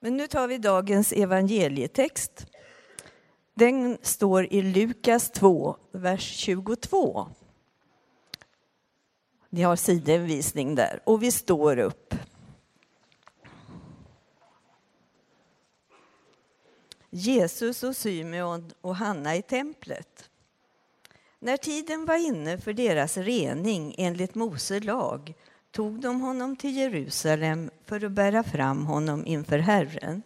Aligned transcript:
Men 0.00 0.16
nu 0.16 0.26
tar 0.26 0.48
vi 0.48 0.58
dagens 0.58 1.12
evangelietext. 1.12 2.46
Den 3.54 3.98
står 4.02 4.52
i 4.52 4.62
Lukas 4.62 5.30
2, 5.30 5.76
vers 5.92 6.36
22. 6.36 7.28
Ni 9.50 9.62
har 9.62 9.76
sidenvisning 9.76 10.74
där 10.74 11.00
och 11.04 11.22
vi 11.22 11.30
står 11.30 11.78
upp. 11.78 12.14
Jesus 17.10 17.82
och 17.82 17.96
Symeon 17.96 18.70
och 18.80 18.96
Hanna 18.96 19.36
i 19.36 19.42
templet. 19.42 20.30
När 21.38 21.56
tiden 21.56 22.06
var 22.06 22.26
inne 22.26 22.58
för 22.58 22.72
deras 22.72 23.16
rening 23.16 23.94
enligt 23.98 24.34
Mose 24.34 24.80
lag 24.80 25.34
tog 25.70 26.00
de 26.00 26.20
honom 26.20 26.56
till 26.56 26.76
Jerusalem 26.76 27.70
för 27.84 28.04
att 28.04 28.12
bära 28.12 28.42
fram 28.42 28.86
honom 28.86 29.26
inför 29.26 29.58
Herren. 29.58 30.22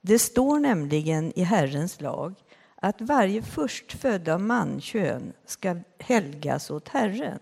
Det 0.00 0.18
står 0.18 0.58
nämligen 0.58 1.38
i 1.38 1.42
Herrens 1.42 2.00
lag 2.00 2.34
att 2.74 3.00
varje 3.00 3.42
förstfödd 3.42 4.28
av 4.28 4.40
mankön 4.40 5.32
ska 5.46 5.76
helgas 5.98 6.70
åt 6.70 6.88
Herren 6.88 7.38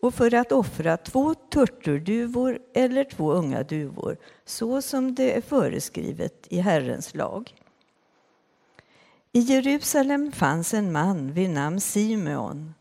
och 0.00 0.14
för 0.14 0.34
att 0.34 0.52
offra 0.52 0.96
två 0.96 1.34
turturduvor 1.34 2.58
eller 2.74 3.04
två 3.04 3.32
unga 3.32 3.62
duvor 3.62 4.16
så 4.44 4.82
som 4.82 5.14
det 5.14 5.36
är 5.36 5.40
föreskrivet 5.40 6.46
i 6.48 6.60
Herrens 6.60 7.14
lag. 7.14 7.54
I 9.32 9.40
Jerusalem 9.40 10.32
fanns 10.32 10.74
en 10.74 10.92
man 10.92 11.32
vid 11.32 11.50
namn 11.50 11.80
Simeon 11.80 12.74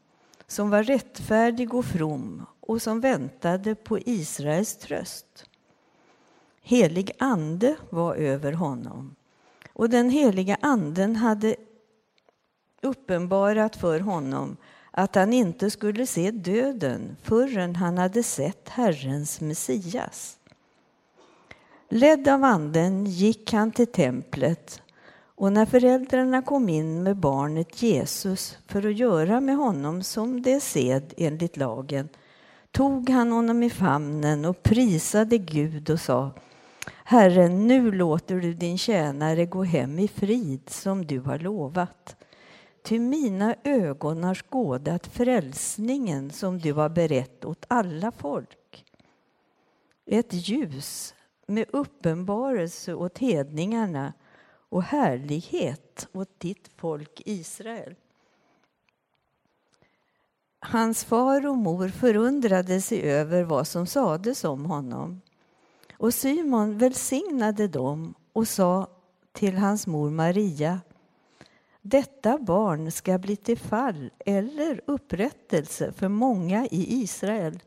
som 0.47 0.69
var 0.69 0.83
rättfärdig 0.83 1.73
och 1.73 1.85
from 1.85 2.45
och 2.71 2.81
som 2.81 2.99
väntade 2.99 3.75
på 3.75 3.99
Israels 3.99 4.75
tröst. 4.75 5.45
Helig 6.61 7.11
ande 7.19 7.75
var 7.89 8.15
över 8.15 8.53
honom 8.53 9.15
och 9.73 9.89
den 9.89 10.09
heliga 10.09 10.57
anden 10.61 11.15
hade 11.15 11.55
uppenbarat 12.81 13.75
för 13.75 13.99
honom 13.99 14.57
att 14.91 15.15
han 15.15 15.33
inte 15.33 15.69
skulle 15.69 16.05
se 16.07 16.31
döden 16.31 17.17
förrän 17.23 17.75
han 17.75 17.97
hade 17.97 18.23
sett 18.23 18.69
Herrens 18.69 19.41
Messias. 19.41 20.37
Ledd 21.89 22.27
av 22.27 22.43
anden 22.43 23.05
gick 23.05 23.53
han 23.53 23.71
till 23.71 23.87
templet 23.87 24.81
och 25.35 25.53
när 25.53 25.65
föräldrarna 25.65 26.41
kom 26.41 26.69
in 26.69 27.03
med 27.03 27.17
barnet 27.17 27.81
Jesus 27.81 28.57
för 28.67 28.87
att 28.87 28.97
göra 28.97 29.41
med 29.41 29.55
honom 29.55 30.03
som 30.03 30.41
det 30.41 30.53
är 30.53 30.59
sed 30.59 31.13
enligt 31.17 31.57
lagen 31.57 32.09
tog 32.71 33.09
han 33.09 33.31
honom 33.31 33.63
i 33.63 33.69
famnen 33.69 34.45
och 34.45 34.63
prisade 34.63 35.37
Gud 35.37 35.89
och 35.89 35.99
sa 35.99 36.31
Herre, 36.87 37.49
nu 37.49 37.91
låter 37.91 38.35
du 38.35 38.53
din 38.53 38.77
tjänare 38.77 39.45
gå 39.45 39.63
hem 39.63 39.99
i 39.99 40.07
frid 40.07 40.69
som 40.69 41.05
du 41.05 41.19
har 41.19 41.39
lovat. 41.39 42.15
Ty 42.83 42.99
mina 42.99 43.55
ögon 43.63 44.23
har 44.23 44.35
skådat 44.35 45.07
frälsningen 45.07 46.31
som 46.31 46.59
du 46.59 46.73
har 46.73 46.89
berett 46.89 47.45
åt 47.45 47.65
alla 47.67 48.11
folk. 48.11 48.85
Ett 50.05 50.33
ljus 50.33 51.15
med 51.47 51.65
uppenbarelse 51.69 52.93
åt 52.93 53.17
hedningarna 53.17 54.13
och 54.69 54.83
härlighet 54.83 56.07
åt 56.13 56.39
ditt 56.39 56.69
folk 56.77 57.21
Israel. 57.25 57.95
Hans 60.63 61.03
far 61.03 61.47
och 61.47 61.57
mor 61.57 61.87
förundrade 61.87 62.81
sig 62.81 63.01
över 63.01 63.43
vad 63.43 63.67
som 63.67 63.87
sades 63.87 64.43
om 64.43 64.65
honom. 64.65 65.21
Och 65.97 66.13
Simon 66.13 66.77
välsignade 66.77 67.67
dem 67.67 68.13
och 68.33 68.47
sa 68.47 68.87
till 69.33 69.57
hans 69.57 69.87
mor 69.87 70.09
Maria 70.09 70.79
detta 71.81 72.37
barn 72.37 72.91
ska 72.91 73.17
bli 73.17 73.35
till 73.35 73.57
fall 73.57 74.09
eller 74.25 74.81
upprättelse 74.87 75.91
för 75.91 76.07
många 76.07 76.65
i 76.65 77.01
Israel 77.03 77.59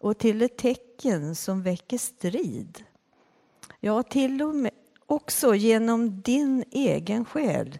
och 0.00 0.18
till 0.18 0.42
ett 0.42 0.58
tecken 0.58 1.34
som 1.34 1.62
väcker 1.62 1.98
strid. 1.98 2.84
Ja, 3.80 4.02
till 4.02 4.42
och 4.42 4.54
med 4.54 4.72
också 5.06 5.54
genom 5.54 6.22
din 6.22 6.64
egen 6.70 7.24
själ 7.24 7.78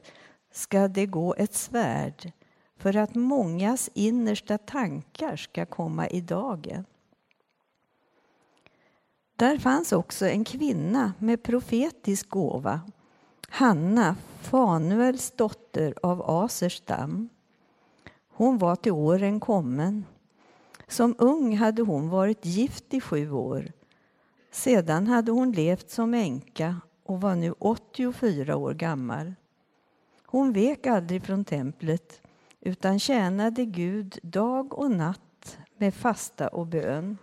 ska 0.53 0.89
det 0.89 1.07
gå 1.07 1.35
ett 1.35 1.55
svärd 1.55 2.33
för 2.85 2.97
att 2.97 3.15
mångas 3.15 3.91
innersta 3.95 4.59
tankar 4.59 5.37
ska 5.37 5.67
komma 5.67 6.09
i 6.09 6.21
dagen. 6.21 6.85
Där 9.37 9.59
fanns 9.59 9.93
också 9.93 10.27
en 10.27 10.45
kvinna 10.45 11.13
med 11.19 11.43
profetisk 11.43 12.29
gåva, 12.29 12.81
Hanna, 13.49 14.17
Fanuels 14.41 15.31
dotter 15.31 15.95
av 16.03 16.23
Aserstam. 16.31 17.29
Hon 18.29 18.59
var 18.59 18.77
till 18.77 18.93
åren 18.93 19.41
kommen. 19.41 20.05
Som 20.89 21.15
ung 21.19 21.57
hade 21.57 21.83
hon 21.83 22.09
varit 22.09 22.45
gift 22.45 22.95
i 22.95 23.01
sju 23.01 23.31
år. 23.31 23.73
Sedan 24.51 25.07
hade 25.07 25.33
hon 25.33 25.53
levt 25.53 25.91
som 25.91 26.15
änka 26.15 26.81
och 27.03 27.21
var 27.21 27.35
nu 27.35 27.55
84 27.59 28.57
år 28.57 28.75
gammal. 28.75 29.35
Hon 30.27 30.53
vek 30.53 30.87
aldrig 30.87 31.23
från 31.23 31.45
templet 31.45 32.21
utan 32.65 32.99
tjänade 32.99 33.65
Gud 33.65 34.19
dag 34.23 34.79
och 34.79 34.91
natt 34.91 35.59
med 35.77 35.95
fasta 35.95 36.49
och 36.49 36.67
bön. 36.67 37.19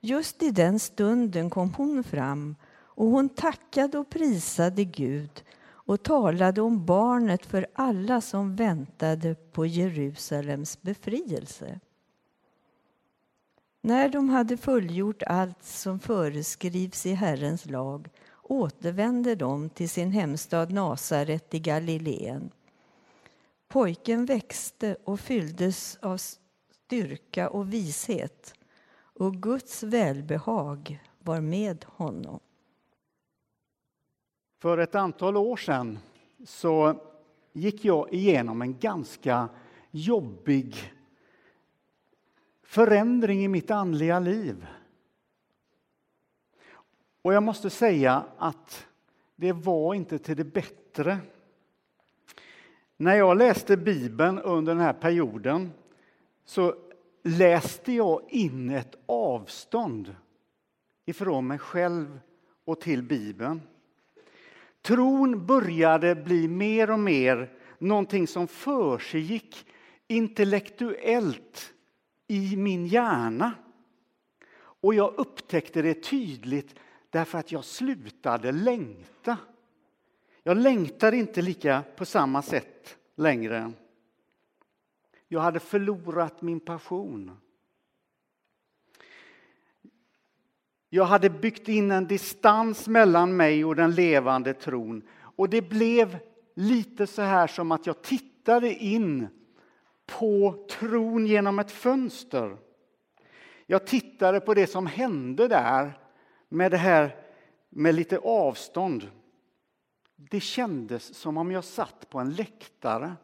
Just 0.00 0.42
i 0.42 0.50
den 0.50 0.78
stunden 0.78 1.50
kom 1.50 1.74
hon 1.74 2.04
fram 2.04 2.56
och 2.72 3.06
hon 3.06 3.28
tackade 3.28 3.98
och 3.98 4.10
prisade 4.10 4.84
Gud 4.84 5.44
och 5.62 6.02
talade 6.02 6.60
om 6.60 6.86
barnet 6.86 7.46
för 7.46 7.66
alla 7.74 8.20
som 8.20 8.56
väntade 8.56 9.34
på 9.34 9.66
Jerusalems 9.66 10.82
befrielse. 10.82 11.80
När 13.82 14.08
de 14.08 14.28
hade 14.28 14.56
fullgjort 14.56 15.22
allt 15.22 15.64
som 15.64 16.00
föreskrivs 16.00 17.06
i 17.06 17.12
Herrens 17.12 17.66
lag 17.66 18.08
återvände 18.42 19.34
de 19.34 19.70
till 19.70 19.90
sin 19.90 20.10
hemstad 20.10 20.72
Nasaret 20.72 21.54
i 21.54 21.58
Galileen. 21.58 22.50
Pojken 23.70 24.24
växte 24.24 24.96
och 25.04 25.20
fylldes 25.20 25.96
av 26.02 26.16
styrka 26.16 27.50
och 27.50 27.72
vishet 27.72 28.54
och 28.94 29.34
Guds 29.34 29.82
välbehag 29.82 31.02
var 31.18 31.40
med 31.40 31.84
honom. 31.84 32.40
För 34.58 34.78
ett 34.78 34.94
antal 34.94 35.36
år 35.36 35.56
sedan 35.56 35.98
så 36.44 37.00
gick 37.52 37.84
jag 37.84 38.12
igenom 38.12 38.62
en 38.62 38.78
ganska 38.78 39.48
jobbig 39.90 40.92
förändring 42.62 43.44
i 43.44 43.48
mitt 43.48 43.70
andliga 43.70 44.20
liv. 44.20 44.66
Och 47.22 47.34
jag 47.34 47.42
måste 47.42 47.70
säga 47.70 48.24
att 48.38 48.86
det 49.36 49.52
var 49.52 49.94
inte 49.94 50.18
till 50.18 50.36
det 50.36 50.44
bättre. 50.44 51.18
När 53.00 53.14
jag 53.14 53.38
läste 53.38 53.76
Bibeln 53.76 54.38
under 54.38 54.74
den 54.74 54.82
här 54.84 54.92
perioden 54.92 55.72
så 56.44 56.74
läste 57.22 57.92
jag 57.92 58.22
in 58.28 58.70
ett 58.70 58.98
avstånd 59.06 60.14
ifrån 61.04 61.46
mig 61.46 61.58
själv 61.58 62.20
och 62.64 62.80
till 62.80 63.02
Bibeln. 63.02 63.62
Tron 64.82 65.46
började 65.46 66.14
bli 66.14 66.48
mer 66.48 66.90
och 66.90 66.98
mer 66.98 67.50
någonting 67.78 68.26
som 68.26 68.48
försiggick 68.48 69.66
intellektuellt 70.08 71.72
i 72.28 72.56
min 72.56 72.86
hjärna. 72.86 73.52
Och 74.56 74.94
jag 74.94 75.14
upptäckte 75.16 75.82
det 75.82 75.94
tydligt 75.94 76.74
därför 77.10 77.38
att 77.38 77.52
jag 77.52 77.64
slutade 77.64 78.52
längta. 78.52 79.36
Jag 80.50 80.56
längtar 80.56 81.12
inte 81.12 81.42
lika 81.42 81.82
på 81.96 82.04
samma 82.04 82.42
sätt 82.42 82.96
längre. 83.16 83.72
Jag 85.28 85.40
hade 85.40 85.60
förlorat 85.60 86.42
min 86.42 86.60
passion. 86.60 87.36
Jag 90.88 91.04
hade 91.04 91.30
byggt 91.30 91.68
in 91.68 91.90
en 91.90 92.06
distans 92.06 92.88
mellan 92.88 93.36
mig 93.36 93.64
och 93.64 93.76
den 93.76 93.94
levande 93.94 94.54
tron. 94.54 95.02
Och 95.18 95.48
det 95.48 95.62
blev 95.62 96.18
lite 96.54 97.06
så 97.06 97.22
här 97.22 97.46
som 97.46 97.72
att 97.72 97.86
jag 97.86 98.02
tittade 98.02 98.74
in 98.74 99.28
på 100.06 100.66
tron 100.70 101.26
genom 101.26 101.58
ett 101.58 101.70
fönster. 101.70 102.56
Jag 103.66 103.86
tittade 103.86 104.40
på 104.40 104.54
det 104.54 104.66
som 104.66 104.86
hände 104.86 105.48
där 105.48 105.98
med 106.48 106.70
det 106.70 106.76
här 106.76 107.16
med 107.68 107.94
lite 107.94 108.18
avstånd. 108.18 109.10
Det 110.28 110.40
kändes 110.40 111.14
som 111.14 111.36
om 111.36 111.50
jag 111.50 111.64
satt 111.64 112.10
på 112.10 112.18
en 112.18 112.34
läktare. 112.34 113.16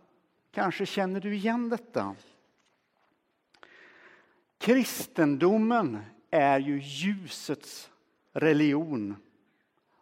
Kanske 0.51 0.87
känner 0.87 1.21
du 1.21 1.35
igen 1.35 1.69
detta? 1.69 2.17
Kristendomen 4.59 5.99
är 6.31 6.59
ju 6.59 6.83
ljusets 6.83 7.91
religion. 8.33 9.17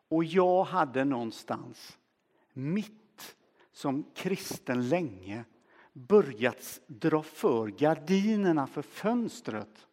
Och 0.09 0.25
jag 0.25 0.65
hade 0.65 1.05
någonstans, 1.05 1.99
mitt 2.53 3.37
som 3.73 4.05
kristen 4.15 4.89
länge, 4.89 5.45
börjat 5.93 6.81
dra 6.87 7.23
för 7.23 7.69
gardinerna 7.69 8.67
för 8.67 8.83
fönstret. 8.83 9.87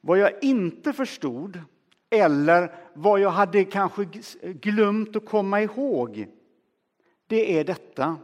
Vad 0.00 0.18
jag 0.18 0.44
inte 0.44 0.92
förstod, 0.92 1.62
eller 2.10 2.74
vad 2.94 3.20
jag 3.20 3.30
hade 3.30 3.64
kanske 3.64 4.04
glömt 4.42 5.16
att 5.16 5.26
komma 5.26 5.62
ihåg, 5.62 6.26
det 7.26 7.58
är 7.58 7.64
detta 7.64 8.16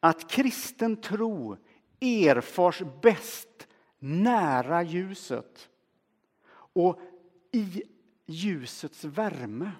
att 0.00 0.30
kristen 0.30 0.96
tro 0.96 1.56
erfars 2.00 2.82
bäst 3.02 3.68
nära 3.98 4.82
ljuset 4.82 5.68
och 6.50 7.00
i 7.52 7.82
ljusets 8.26 9.04
värme. 9.04 9.70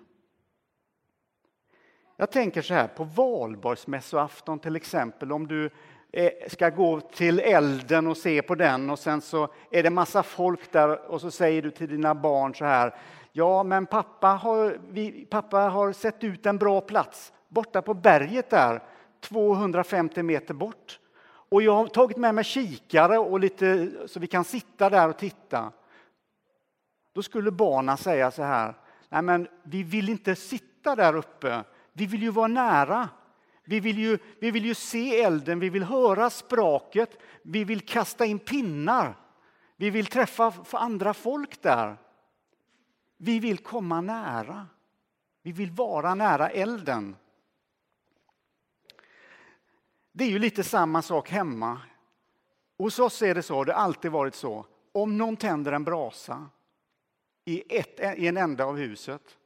Jag 2.17 2.31
tänker 2.31 2.63
så 2.63 2.75
här 2.75 2.89
på 2.89 3.05
valborgsmässoafton 3.05 4.59
till 4.59 4.77
exempel 4.77 5.33
om 5.33 5.47
du 5.47 5.71
eh, 6.13 6.31
ska 6.49 6.71
gå 6.71 7.01
till 7.01 7.41
elden 7.41 8.07
och 8.07 8.17
se 8.17 8.43
på 8.43 8.55
den 8.55 8.91
och 8.91 8.99
sen 8.99 9.21
så 9.21 9.49
är 9.71 9.83
det 9.83 9.91
massa 9.91 10.23
folk 10.23 10.73
där 10.73 11.11
och 11.11 11.21
så 11.21 11.31
säger 11.31 11.63
du 11.63 11.71
till 11.71 11.89
dina 11.89 12.15
barn 12.15 12.55
så 12.55 12.65
här. 12.65 12.95
Ja, 13.39 13.63
men 13.63 13.87
pappa 13.87 14.29
har, 14.29 14.79
vi, 14.89 15.27
pappa 15.31 15.59
har 15.59 15.93
sett 15.93 16.25
ut 16.25 16.47
en 16.47 16.59
bra 16.59 16.81
plats 16.81 17.33
borta 17.49 17.83
på 17.83 17.95
berget 17.95 18.51
där 18.51 18.83
250 19.21 20.23
meter 20.23 20.55
bort. 20.55 20.99
Och 21.25 21.63
jag 21.63 21.73
har 21.73 21.87
tagit 21.87 22.17
med 22.17 22.35
mig 22.35 22.45
kikare 22.45 23.19
och 23.19 23.41
lite 23.41 23.91
så 24.07 24.21
vi 24.21 24.27
kan 24.27 24.45
sitta 24.45 24.91
där 24.91 25.09
och 25.09 25.19
titta. 25.19 25.73
Då 27.15 27.23
skulle 27.23 27.51
barnen 27.51 27.97
säga 27.97 28.31
så 28.31 28.43
här. 28.43 28.75
Nej, 29.09 29.23
men 29.23 29.49
vi 29.63 29.83
vill 29.83 30.09
inte 30.09 30.35
sitta 30.35 30.97
där 30.97 31.17
uppe. 31.17 31.65
Vi 31.93 32.07
vill 32.07 32.23
ju 32.23 32.31
vara 32.31 32.49
nära. 32.49 33.09
Vi 33.65 33.81
vill 33.81 33.99
ju, 33.99 34.19
vi 34.41 34.51
vill 34.51 34.65
ju 34.65 34.75
se 34.75 35.23
elden, 35.23 35.61
vi 35.61 35.69
vill 35.69 35.85
höra 35.85 36.31
språket, 36.31 37.19
vi 37.43 37.65
vill 37.65 37.81
kasta 37.81 38.25
in 38.27 38.39
pinnar. 38.39 39.17
Vi 39.77 39.91
vill 39.91 40.07
träffa 40.07 40.53
andra 40.73 41.15
folk 41.15 41.63
där. 41.63 41.97
Vi 43.19 43.41
vill 43.41 43.59
komma 43.59 44.01
nära. 44.01 44.67
Vi 45.43 45.53
vill 45.53 45.71
vara 45.71 46.15
nära 46.15 46.51
elden. 46.51 47.17
Det 50.13 50.25
är 50.25 50.29
ju 50.29 50.39
lite 50.39 50.65
samma 50.65 51.03
sak 51.03 51.31
hemma. 51.31 51.81
Hos 52.79 52.99
oss 52.99 53.23
är 53.23 53.35
det 53.35 53.43
så, 53.43 53.65
det 53.65 53.73
har 53.73 53.81
alltid 53.81 54.11
varit 54.11 54.35
så. 54.35 54.67
Om 54.93 55.19
någon 55.19 55.37
tänder 55.37 55.73
en 55.73 55.85
brasa 55.85 56.47
i, 57.45 57.79
ett, 57.79 58.19
i 58.19 58.27
en 58.27 58.37
ände 58.37 58.65
av 58.65 58.77
huset 58.77 59.37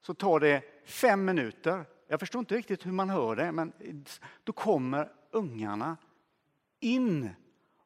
så 0.00 0.14
tar 0.14 0.40
det 0.40 0.62
fem 0.84 1.24
minuter. 1.24 1.84
Jag 2.08 2.20
förstår 2.20 2.38
inte 2.38 2.54
riktigt 2.54 2.86
hur 2.86 2.92
man 2.92 3.10
hör 3.10 3.36
det, 3.36 3.52
men 3.52 3.72
då 4.44 4.52
kommer 4.52 5.12
ungarna 5.30 5.96
in 6.80 7.30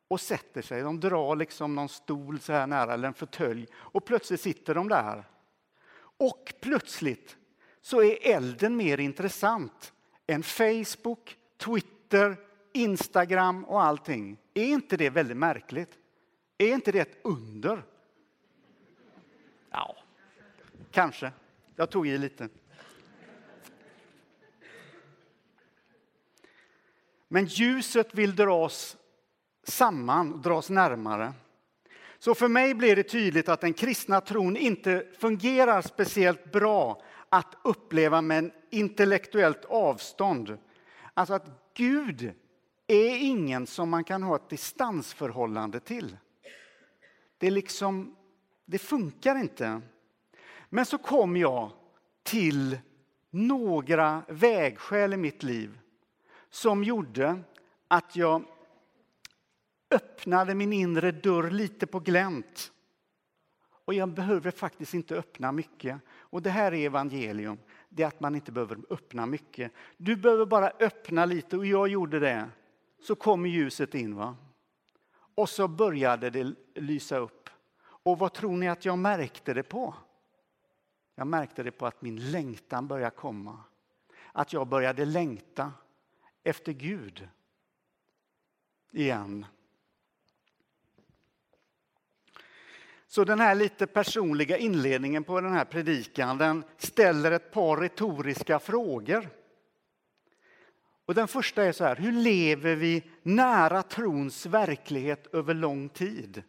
och 0.09 0.21
sätter 0.21 0.63
sig. 0.63 0.83
De 0.83 1.01
drar 1.01 1.37
liksom 1.37 1.75
någon 1.75 1.89
stol 1.89 2.41
så 2.41 2.53
här 2.53 2.67
nära, 2.67 2.95
eller 2.95 3.09
en 3.09 3.15
fåtölj, 3.15 3.67
och 3.75 4.05
plötsligt 4.05 4.41
sitter 4.41 4.75
de 4.75 4.89
där. 4.89 5.25
Och 6.19 6.55
plötsligt 6.61 7.37
så 7.81 8.03
är 8.03 8.19
elden 8.23 8.77
mer 8.77 9.01
intressant 9.01 9.93
än 10.27 10.43
Facebook, 10.43 11.39
Twitter, 11.57 12.37
Instagram 12.73 13.65
och 13.65 13.83
allting. 13.83 14.39
Är 14.55 14.65
inte 14.65 14.97
det 14.97 15.11
väldigt 15.11 15.37
märkligt? 15.37 15.99
Är 16.59 16.75
inte 16.75 16.93
det 16.93 16.99
ett 16.99 17.19
under? 17.25 17.83
Ja, 19.71 19.97
kanske. 20.91 21.33
Jag 21.77 21.91
tog 21.91 22.09
i 22.09 22.19
lite. 22.19 22.49
Men 27.29 27.45
ljuset 27.45 28.15
vill 28.15 28.37
dras 28.37 28.97
samman, 29.69 30.43
dras 30.43 30.71
närmare. 30.71 31.33
Så 32.19 32.35
för 32.35 32.49
mig 32.49 32.75
blir 32.75 32.97
det 32.97 33.03
tydligt 33.03 33.49
att 33.49 33.61
den 33.61 33.73
kristna 33.73 34.21
tron 34.21 34.57
inte 34.57 35.07
fungerar 35.19 35.83
speciellt 35.83 36.53
bra 36.53 37.03
att 37.29 37.55
uppleva 37.65 38.23
med 38.23 38.39
en 38.39 38.53
intellektuellt 38.71 39.65
avstånd. 39.65 40.59
Alltså 41.15 41.35
att 41.35 41.73
Gud 41.75 42.33
är 42.87 43.17
ingen 43.17 43.67
som 43.67 43.91
man 43.91 44.05
kan 44.05 44.23
ha 44.23 44.37
ett 44.37 44.49
distansförhållande 44.49 45.81
till. 45.81 46.17
Det, 47.39 47.47
är 47.47 47.51
liksom, 47.51 48.17
det 48.65 48.79
funkar 48.79 49.37
inte. 49.37 49.81
Men 50.69 50.87
så 50.87 50.99
kom 50.99 51.37
jag 51.37 51.71
till 52.23 52.79
några 53.31 54.23
vägskäl 54.29 55.13
i 55.13 55.17
mitt 55.17 55.43
liv 55.43 55.79
som 56.51 56.85
gjorde 56.85 57.39
att 57.89 58.17
jag 58.17 58.45
öppnade 59.91 60.55
min 60.55 60.73
inre 60.73 61.13
dörr 61.13 61.51
lite 61.51 61.87
på 61.87 62.01
glänt. 62.01 62.73
Och 63.87 63.95
jag 63.95 64.09
behöver 64.09 64.51
faktiskt 64.51 64.95
inte 64.95 65.17
öppna 65.17 65.53
mycket. 65.53 66.01
Och 66.09 66.43
det 66.43 66.51
här 66.51 66.75
är 66.75 66.87
evangelium, 66.87 67.59
det 67.89 68.03
är 68.03 68.07
att 68.07 68.21
man 68.21 68.35
inte 68.35 68.53
behöver 68.53 68.79
öppna 68.91 69.27
mycket. 69.27 69.73
Du 69.97 70.17
behöver 70.17 70.47
bara 70.47 70.73
öppna 70.81 71.25
lite 71.25 71.57
och 71.57 71.67
jag 71.67 71.89
gjorde 71.89 72.19
det. 72.19 72.49
Så 73.03 73.15
kom 73.15 73.47
ljuset 73.47 73.95
in. 73.95 74.17
va? 74.17 74.37
Och 75.35 75.49
så 75.49 75.69
började 75.69 76.31
det 76.31 76.55
lysa 76.75 77.17
upp. 77.17 77.51
Och 77.79 78.19
vad 78.19 78.33
tror 78.33 78.57
ni 78.57 78.69
att 78.69 78.85
jag 78.85 78.99
märkte 78.99 79.55
det 79.55 79.63
på? 79.63 79.95
Jag 81.15 81.27
märkte 81.27 81.63
det 81.63 81.71
på 81.71 81.87
att 81.87 82.03
min 82.03 82.31
längtan 82.31 82.89
började 82.89 83.17
komma. 83.17 83.61
Att 84.33 84.53
jag 84.53 84.67
började 84.69 85.05
längta 85.05 85.73
efter 86.43 86.73
Gud 86.73 87.29
igen. 88.93 89.47
Så 93.07 93.25
den 93.25 93.41
här 93.41 93.55
lite 93.55 93.87
personliga 93.87 94.57
inledningen 94.59 95.25
på 95.25 95.41
den 95.41 95.53
här 95.53 95.65
predikan 95.65 96.39
den 96.39 96.65
ställer 96.79 97.33
ett 97.33 97.53
par 97.53 97.77
retoriska 97.77 98.59
frågor. 98.59 99.29
Och 101.07 101.15
den 101.15 101.29
första 101.29 101.65
är 101.65 101.73
så 101.73 101.85
här, 101.85 101.97
hur 101.97 102.13
lever 102.13 102.75
vi 102.75 103.11
nära 103.23 103.83
trons 103.83 104.47
verklighet 104.47 105.35
över 105.35 105.55
lång 105.55 105.89
tid? 105.89 106.43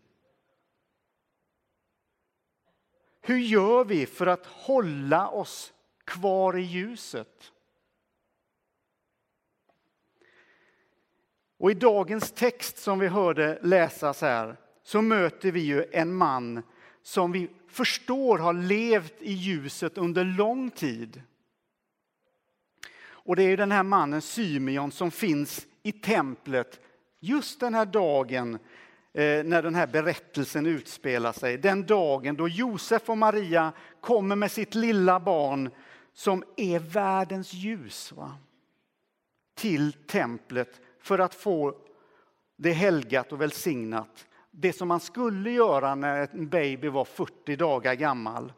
Hur 3.22 3.38
gör 3.38 3.86
vi 3.86 4.06
för 4.06 4.28
att 4.28 4.46
hålla 4.46 5.30
oss 5.30 5.74
kvar 6.06 6.58
i 6.58 6.62
ljuset? 6.62 7.52
Och 11.58 11.72
i 11.72 11.74
dagens 11.74 12.32
text 12.32 12.78
som 12.78 13.00
vi 13.00 13.08
hörde 13.08 13.60
läsas 13.62 14.22
här 14.22 14.58
så 14.88 15.02
möter 15.02 15.52
vi 15.52 15.60
ju 15.60 15.86
en 15.92 16.14
man 16.16 16.64
som 17.02 17.32
vi 17.32 17.50
förstår 17.68 18.38
har 18.38 18.54
levt 18.54 19.14
i 19.20 19.34
ljuset 19.34 19.98
under 19.98 20.24
lång 20.24 20.72
tid. 20.72 21.22
Och 23.06 23.36
det 23.36 23.44
är 23.44 23.58
den 23.58 23.72
här 23.72 23.84
mannen 23.84 24.22
Symeon 24.22 24.92
som 24.92 25.12
finns 25.12 25.68
i 25.84 25.92
templet 25.92 26.80
just 27.20 27.60
den 27.60 27.74
här 27.74 27.86
dagen 27.86 28.54
eh, 29.14 29.44
när 29.44 29.62
den 29.62 29.76
här 29.76 29.88
berättelsen 29.88 30.66
utspelar 30.66 31.32
sig. 31.32 31.58
Den 31.58 31.86
dagen 31.86 32.36
då 32.36 32.48
Josef 32.48 33.10
och 33.10 33.18
Maria 33.18 33.72
kommer 34.02 34.36
med 34.36 34.52
sitt 34.52 34.76
lilla 34.76 35.20
barn 35.20 35.70
som 36.14 36.44
är 36.58 36.80
världens 36.80 37.54
ljus 37.54 38.12
va? 38.12 38.38
till 39.56 39.94
templet 39.94 40.82
för 41.00 41.20
att 41.20 41.36
få 41.36 41.76
det 42.56 42.72
helgat 42.72 43.32
och 43.32 43.42
välsignat 43.42 44.28
det 44.60 44.74
som 44.74 44.88
man 44.88 45.00
skulle 45.00 45.52
göra 45.52 45.96
när 45.96 46.28
en 46.32 46.50
baby 46.50 46.88
var 46.88 47.06
40 47.06 47.56
dagar 47.56 47.94
gammal. 47.94 48.54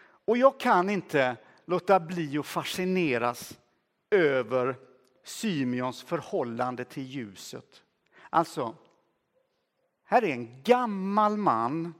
Och 0.00 0.36
jag 0.36 0.60
kan 0.60 0.90
inte 0.90 1.36
låta 1.64 2.00
bli 2.00 2.38
att 2.38 2.46
fascineras 2.46 3.58
över 4.10 4.76
Symeons 5.24 6.02
förhållande 6.02 6.84
till 6.84 7.02
ljuset. 7.02 7.82
Alltså, 8.30 8.74
här 10.04 10.24
är 10.24 10.32
en 10.32 10.62
gammal 10.62 11.36
man 11.36 11.94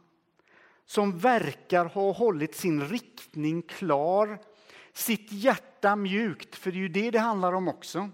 som 0.85 1.19
verkar 1.19 1.85
ha 1.85 2.13
hållit 2.13 2.55
sin 2.55 2.89
riktning 2.89 3.63
klar, 3.63 4.39
sitt 4.93 5.33
hjärta 5.33 5.97
mjukt, 5.97 6.57
för 6.57 6.73
det 6.73 6.79
är 6.79 6.81
ju 6.81 6.89
det 6.89 7.11
det 7.11 7.19
handlar 7.19 7.53
om 7.53 7.69
också. 7.69 8.11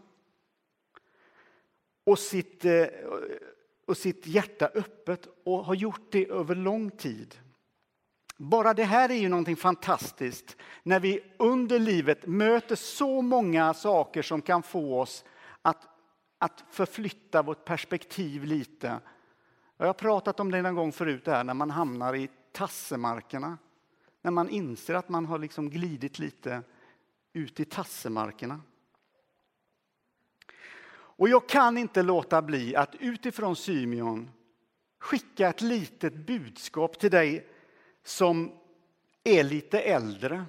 Och 2.04 2.18
sitt, 2.18 2.64
eh, 2.64 2.86
och 3.86 3.96
sitt 3.96 4.26
hjärta 4.26 4.70
öppet 4.74 5.28
och 5.44 5.64
har 5.64 5.74
gjort 5.74 6.12
det 6.12 6.30
över 6.30 6.54
lång 6.54 6.90
tid. 6.90 7.34
Bara 8.36 8.74
det 8.74 8.84
här 8.84 9.10
är 9.10 9.14
ju 9.14 9.28
någonting 9.28 9.56
fantastiskt 9.56 10.56
när 10.82 11.00
vi 11.00 11.20
under 11.38 11.78
livet 11.78 12.26
möter 12.26 12.76
så 12.76 13.22
många 13.22 13.74
saker 13.74 14.22
som 14.22 14.42
kan 14.42 14.62
få 14.62 15.00
oss 15.00 15.24
att, 15.62 15.88
att 16.38 16.64
förflytta 16.70 17.42
vårt 17.42 17.64
perspektiv 17.64 18.44
lite. 18.44 19.00
Jag 19.76 19.86
har 19.86 19.92
pratat 19.92 20.40
om 20.40 20.50
det 20.50 20.58
en 20.58 20.74
gång 20.74 20.92
förut, 20.92 21.26
här, 21.26 21.44
när 21.44 21.54
man 21.54 21.70
hamnar 21.70 22.14
i 22.14 22.30
tassemarkerna. 22.52 23.58
när 24.22 24.30
man 24.30 24.48
inser 24.48 24.94
att 24.94 25.08
man 25.08 25.26
har 25.26 25.38
liksom 25.38 25.70
glidit 25.70 26.18
lite 26.18 26.62
ut 27.32 27.60
i 27.60 27.64
tassemarkerna. 27.64 28.60
Och 31.16 31.28
jag 31.28 31.48
kan 31.48 31.78
inte 31.78 32.02
låta 32.02 32.42
bli 32.42 32.76
att 32.76 32.94
utifrån 32.94 33.56
Symeon 33.56 34.30
skicka 34.98 35.48
ett 35.48 35.60
litet 35.60 36.14
budskap 36.14 36.98
till 36.98 37.10
dig 37.10 37.46
som 38.02 38.52
är 39.24 39.44
lite 39.44 39.80
äldre. 39.80 40.44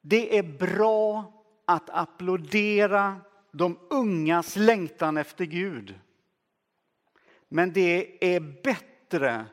Det 0.00 0.38
är 0.38 0.42
bra 0.42 1.32
att 1.64 1.90
applådera 1.90 3.20
de 3.52 3.78
ungas 3.90 4.56
längtan 4.56 5.16
efter 5.16 5.44
Gud. 5.44 6.00
Men 7.48 7.72
det 7.72 8.24
är 8.34 8.40
bättre 8.62 9.46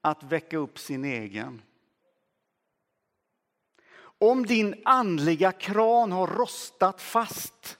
att 0.00 0.22
väcka 0.22 0.56
upp 0.56 0.78
sin 0.78 1.04
egen. 1.04 1.62
Om 4.18 4.46
din 4.46 4.82
andliga 4.84 5.52
kran 5.52 6.12
har 6.12 6.26
rostat 6.26 7.00
fast 7.00 7.78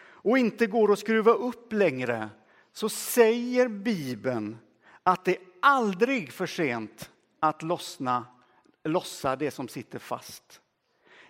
och 0.00 0.38
inte 0.38 0.66
går 0.66 0.92
att 0.92 0.98
skruva 0.98 1.32
upp 1.32 1.72
längre 1.72 2.28
så 2.72 2.88
säger 2.88 3.68
Bibeln 3.68 4.58
att 5.02 5.24
det 5.24 5.36
är 5.36 5.42
aldrig 5.62 6.32
för 6.32 6.46
sent 6.46 7.10
att 7.40 7.62
lossna, 7.62 8.26
lossa 8.84 9.36
det 9.36 9.50
som 9.50 9.68
sitter 9.68 9.98
fast. 9.98 10.60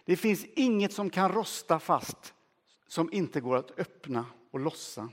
Det 0.04 0.16
finns 0.16 0.44
inget 0.44 0.92
som 0.92 1.10
kan 1.10 1.32
rosta 1.32 1.78
fast 1.78 2.34
som 2.86 3.12
inte 3.12 3.40
går 3.40 3.56
att 3.56 3.78
öppna 3.78 4.26
och 4.50 4.60
lossa. 4.60 5.08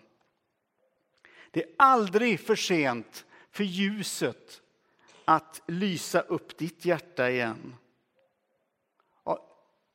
Det 1.52 1.64
är 1.64 1.70
aldrig 1.78 2.40
för 2.40 2.56
sent 2.56 3.26
för 3.52 3.64
ljuset 3.64 4.62
att 5.26 5.62
lysa 5.68 6.22
upp 6.22 6.58
ditt 6.58 6.86
hjärta 6.86 7.30
igen. 7.30 7.76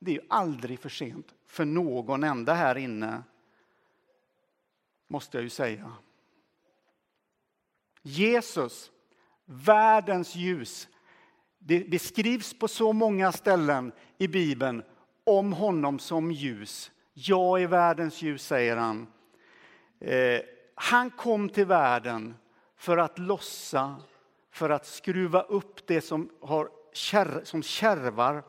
Det 0.03 0.15
är 0.15 0.23
aldrig 0.29 0.79
för 0.79 0.89
sent 0.89 1.33
för 1.45 1.65
någon 1.65 2.23
enda 2.23 2.53
här 2.53 2.77
inne, 2.77 3.23
måste 5.07 5.37
jag 5.37 5.43
ju 5.43 5.49
säga. 5.49 5.91
Jesus, 8.01 8.91
världens 9.45 10.35
ljus. 10.35 10.87
Det 11.59 11.89
beskrivs 11.89 12.59
på 12.59 12.67
så 12.67 12.93
många 12.93 13.31
ställen 13.31 13.91
i 14.17 14.27
Bibeln 14.27 14.83
om 15.23 15.53
honom 15.53 15.99
som 15.99 16.31
ljus. 16.31 16.91
Jag 17.13 17.61
är 17.61 17.67
världens 17.67 18.21
ljus, 18.21 18.45
säger 18.45 18.77
han. 18.77 19.07
Eh, 19.99 20.41
han 20.75 21.09
kom 21.09 21.49
till 21.49 21.65
världen 21.65 22.35
för 22.75 22.97
att 22.97 23.19
lossa, 23.19 23.95
för 24.51 24.69
att 24.69 24.85
skruva 24.85 25.41
upp 25.41 25.87
det 25.87 26.01
som, 26.01 26.29
har, 26.41 26.69
som 27.45 27.63
kärvar. 27.63 28.43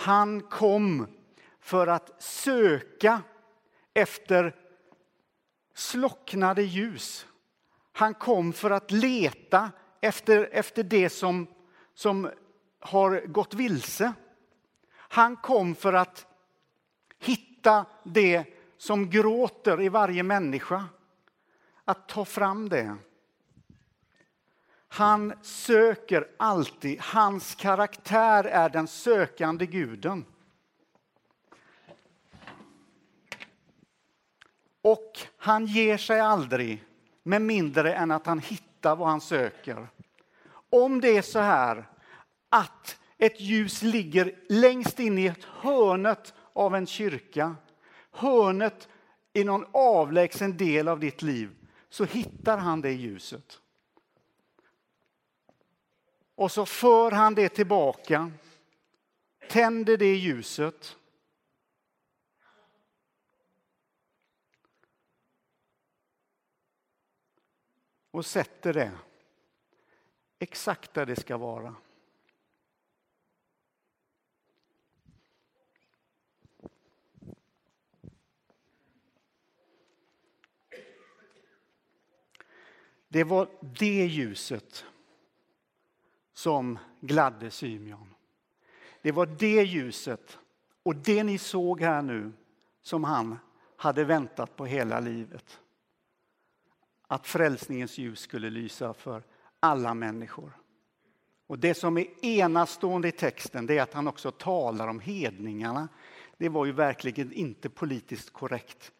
Han 0.00 0.40
kom 0.40 1.06
för 1.60 1.86
att 1.86 2.22
söka 2.22 3.22
efter 3.94 4.56
slocknade 5.74 6.62
ljus. 6.62 7.26
Han 7.92 8.14
kom 8.14 8.52
för 8.52 8.70
att 8.70 8.90
leta 8.90 9.70
efter, 10.00 10.48
efter 10.52 10.82
det 10.82 11.10
som, 11.10 11.46
som 11.94 12.30
har 12.80 13.26
gått 13.26 13.54
vilse. 13.54 14.12
Han 14.92 15.36
kom 15.36 15.74
för 15.74 15.92
att 15.92 16.26
hitta 17.18 17.86
det 18.04 18.44
som 18.76 19.10
gråter 19.10 19.82
i 19.82 19.88
varje 19.88 20.22
människa. 20.22 20.84
Att 21.84 22.08
ta 22.08 22.24
fram 22.24 22.68
det. 22.68 22.96
Han 24.92 25.32
söker 25.42 26.28
alltid. 26.36 27.00
Hans 27.00 27.54
karaktär 27.54 28.44
är 28.44 28.68
den 28.68 28.88
sökande 28.88 29.66
guden. 29.66 30.24
Och 34.82 35.18
han 35.36 35.66
ger 35.66 35.96
sig 35.96 36.20
aldrig 36.20 36.84
med 37.22 37.42
mindre 37.42 37.94
än 37.94 38.10
att 38.10 38.26
han 38.26 38.38
hittar 38.38 38.96
vad 38.96 39.08
han 39.08 39.20
söker. 39.20 39.88
Om 40.70 41.00
det 41.00 41.16
är 41.16 41.22
så 41.22 41.38
här 41.38 41.88
att 42.48 42.98
ett 43.18 43.40
ljus 43.40 43.82
ligger 43.82 44.34
längst 44.48 45.00
in 45.00 45.18
i 45.18 45.26
ett 45.26 45.44
hörnet 45.44 46.34
av 46.52 46.74
en 46.74 46.86
kyrka, 46.86 47.56
hörnet 48.10 48.88
i 49.32 49.44
någon 49.44 49.66
avlägsen 49.72 50.56
del 50.56 50.88
av 50.88 51.00
ditt 51.00 51.22
liv, 51.22 51.50
så 51.90 52.04
hittar 52.04 52.58
han 52.58 52.80
det 52.80 52.92
ljuset. 52.92 53.60
Och 56.40 56.52
så 56.52 56.66
för 56.66 57.10
han 57.10 57.34
det 57.34 57.48
tillbaka, 57.48 58.32
tänder 59.48 59.96
det 59.96 60.16
ljuset 60.16 60.96
och 68.10 68.26
sätter 68.26 68.72
det 68.72 68.92
exakt 70.38 70.94
där 70.94 71.06
det 71.06 71.16
ska 71.16 71.36
vara. 71.36 71.74
Det 83.08 83.24
var 83.24 83.48
det 83.60 84.06
ljuset 84.06 84.84
som 86.40 86.78
gladde 87.00 87.50
Symeon. 87.50 88.14
Det 89.02 89.12
var 89.12 89.26
det 89.26 89.62
ljuset 89.62 90.38
och 90.82 90.96
det 90.96 91.24
ni 91.24 91.38
såg 91.38 91.80
här 91.80 92.02
nu 92.02 92.32
som 92.82 93.04
han 93.04 93.38
hade 93.76 94.04
väntat 94.04 94.56
på 94.56 94.66
hela 94.66 95.00
livet 95.00 95.60
att 97.06 97.26
frälsningens 97.26 97.98
ljus 97.98 98.20
skulle 98.20 98.50
lysa 98.50 98.94
för 98.94 99.22
alla 99.60 99.94
människor. 99.94 100.52
Och 101.46 101.58
Det 101.58 101.74
som 101.74 101.98
är 101.98 102.24
enastående 102.24 103.08
i 103.08 103.12
texten 103.12 103.66
det 103.66 103.78
är 103.78 103.82
att 103.82 103.94
han 103.94 104.08
också 104.08 104.30
talar 104.30 104.88
om 104.88 105.00
hedningarna. 105.00 105.88
Det 106.38 106.48
var 106.48 106.66
ju 106.66 106.72
verkligen 106.72 107.32
inte 107.32 107.70
politiskt 107.70 108.32
korrekt. 108.32 108.92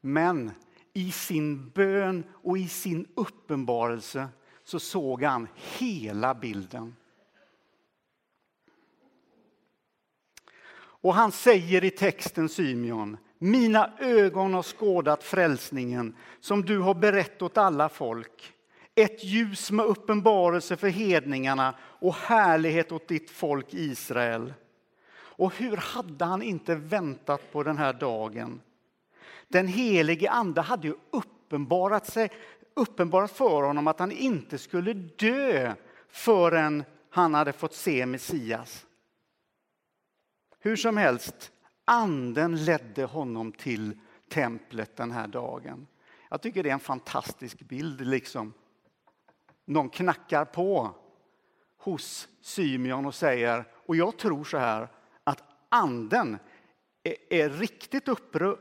Men 0.00 0.50
i 0.92 1.12
sin 1.12 1.70
bön 1.70 2.24
och 2.32 2.58
i 2.58 2.68
sin 2.68 3.06
uppenbarelse 3.14 4.28
så 4.68 4.80
såg 4.80 5.22
han 5.22 5.48
hela 5.54 6.34
bilden. 6.34 6.96
Och 10.78 11.14
han 11.14 11.32
säger 11.32 11.84
i 11.84 11.90
texten 11.90 12.48
Symeon, 12.48 13.16
mina 13.38 13.92
ögon 13.98 14.54
har 14.54 14.62
skådat 14.62 15.24
frälsningen 15.24 16.16
som 16.40 16.62
du 16.62 16.78
har 16.78 16.94
berett 16.94 17.42
åt 17.42 17.58
alla 17.58 17.88
folk. 17.88 18.52
Ett 18.94 19.24
ljus 19.24 19.70
med 19.70 19.86
uppenbarelse 19.86 20.76
för 20.76 20.88
hedningarna 20.88 21.74
och 21.80 22.14
härlighet 22.14 22.92
åt 22.92 23.08
ditt 23.08 23.30
folk 23.30 23.74
Israel. 23.74 24.54
Och 25.12 25.54
hur 25.54 25.76
hade 25.76 26.24
han 26.24 26.42
inte 26.42 26.74
väntat 26.74 27.52
på 27.52 27.62
den 27.62 27.78
här 27.78 27.92
dagen? 27.92 28.60
Den 29.48 29.66
helige 29.68 30.30
Ande 30.30 30.60
hade 30.60 30.88
ju 30.88 30.94
uppenbarat, 31.10 32.06
sig, 32.06 32.30
uppenbarat 32.78 33.30
för 33.30 33.62
honom 33.62 33.86
att 33.86 33.98
han 33.98 34.12
inte 34.12 34.58
skulle 34.58 34.92
dö 34.94 35.74
förrän 36.08 36.84
han 37.10 37.34
hade 37.34 37.52
fått 37.52 37.74
se 37.74 38.06
Messias. 38.06 38.86
Hur 40.58 40.76
som 40.76 40.96
helst, 40.96 41.52
anden 41.84 42.64
ledde 42.64 43.04
honom 43.04 43.52
till 43.52 43.98
templet 44.28 44.96
den 44.96 45.10
här 45.10 45.26
dagen. 45.26 45.86
Jag 46.28 46.42
tycker 46.42 46.62
det 46.62 46.68
är 46.68 46.74
en 46.74 46.80
fantastisk 46.80 47.60
bild. 47.60 48.06
liksom. 48.06 48.52
Någon 49.64 49.90
knackar 49.90 50.44
på 50.44 50.94
hos 51.78 52.28
Symeon 52.40 53.06
och 53.06 53.14
säger, 53.14 53.64
och 53.86 53.96
jag 53.96 54.16
tror 54.16 54.44
så 54.44 54.58
här, 54.58 54.88
att 55.24 55.42
anden 55.68 56.38
är, 57.02 57.16
är 57.30 57.50
riktigt 57.50 58.08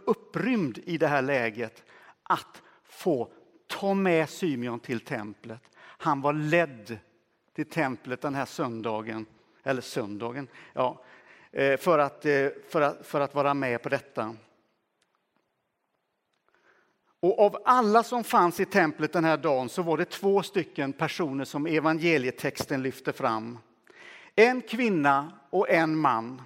upprymd 0.06 0.78
i 0.78 0.98
det 0.98 1.08
här 1.08 1.22
läget 1.22 1.84
att 2.24 2.62
få 2.84 3.32
ta 3.80 3.94
med 3.94 4.30
Symeon 4.30 4.80
till 4.80 5.00
templet. 5.00 5.62
Han 5.78 6.22
var 6.22 6.34
ledd 6.34 7.00
till 7.56 7.70
templet 7.70 8.22
den 8.22 8.36
här 8.36 8.46
söndagen, 8.46 9.26
eller 9.64 9.82
söndagen, 9.82 10.48
ja, 10.74 11.04
eh, 11.52 11.78
för 11.78 12.00
att, 12.00 12.26
eh, 12.26 12.50
för, 12.70 12.82
att, 12.82 13.06
för 13.06 13.22
att 13.22 13.36
vara 13.36 13.54
med 13.54 13.82
på 13.82 13.90
detta. 13.90 14.36
Och 17.20 17.40
av 17.40 17.58
alla 17.66 18.04
som 18.04 18.24
fanns 18.24 18.60
i 18.60 18.66
templet 18.66 19.14
den 19.14 19.24
här 19.24 19.38
dagen 19.38 19.70
så 19.70 19.82
var 19.82 19.98
det 19.98 20.06
två 20.06 20.44
stycken 20.44 20.94
personer 20.94 21.46
som 21.46 21.66
evangelietexten 21.66 22.84
lyfter 22.84 23.12
fram. 23.12 23.60
En 24.36 24.62
kvinna 24.62 25.32
och 25.50 25.70
en 25.70 25.98
man. 25.98 26.42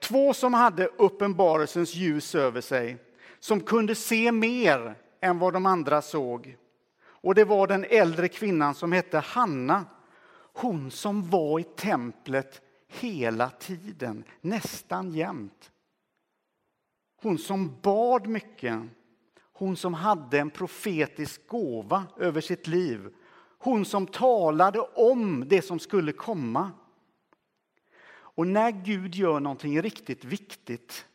Två 0.00 0.34
som 0.34 0.54
hade 0.54 0.86
uppenbarelsens 0.86 1.94
ljus 1.94 2.34
över 2.34 2.60
sig, 2.60 2.96
som 3.40 3.60
kunde 3.60 3.94
se 3.94 4.32
mer 4.32 4.94
än 5.22 5.38
vad 5.38 5.52
de 5.52 5.66
andra 5.66 6.02
såg. 6.02 6.56
Och 7.04 7.34
det 7.34 7.44
var 7.44 7.66
den 7.66 7.84
äldre 7.84 8.28
kvinnan 8.28 8.74
som 8.74 8.92
hette 8.92 9.18
Hanna. 9.18 9.84
Hon 10.54 10.90
som 10.90 11.30
var 11.30 11.60
i 11.60 11.64
templet 11.64 12.62
hela 12.88 13.50
tiden, 13.50 14.24
nästan 14.40 15.10
jämt. 15.10 15.70
Hon 17.22 17.38
som 17.38 17.76
bad 17.82 18.26
mycket. 18.26 18.80
Hon 19.52 19.76
som 19.76 19.94
hade 19.94 20.38
en 20.38 20.50
profetisk 20.50 21.48
gåva 21.48 22.04
över 22.16 22.40
sitt 22.40 22.66
liv. 22.66 23.14
Hon 23.58 23.84
som 23.84 24.06
talade 24.06 24.80
om 24.80 25.48
det 25.48 25.62
som 25.62 25.78
skulle 25.78 26.12
komma. 26.12 26.70
Och 28.12 28.46
när 28.46 28.70
Gud 28.70 29.14
gör 29.14 29.40
någonting 29.40 29.82
riktigt 29.82 30.24
viktigt, 30.24 31.06